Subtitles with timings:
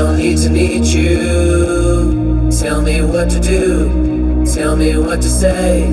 [0.00, 2.50] need to need you.
[2.50, 4.42] Tell me what to do.
[4.46, 5.86] Tell me what to say.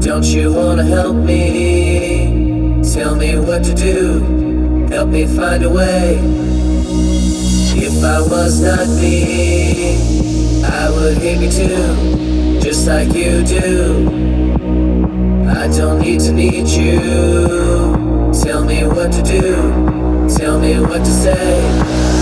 [0.00, 2.82] Don't you wanna help me?
[2.92, 4.86] Tell me what to do.
[4.90, 6.18] Help me find a way.
[7.74, 9.96] If I was not me,
[10.62, 14.08] I would hate me too, just like you do.
[15.48, 17.00] I don't need to need you.
[18.44, 20.28] Tell me what to do.
[20.36, 22.21] Tell me what to say.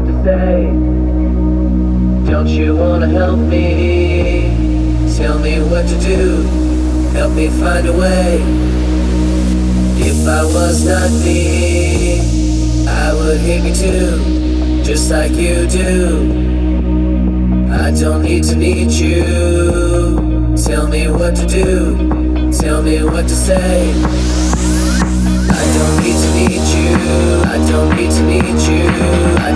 [0.00, 0.64] What to say.
[2.30, 4.54] Don't you wanna help me?
[5.16, 6.42] Tell me what to do.
[7.12, 8.40] Help me find a way.
[9.98, 12.20] If I was not me,
[12.88, 16.48] I would hate me too, just like you do.
[17.70, 20.56] I don't need to need you.
[20.56, 22.52] Tell me what to do.
[22.52, 23.92] Tell me what to say.
[25.60, 27.20] I don't need to need you.
[27.54, 28.88] I don't need to need you.
[29.46, 29.49] I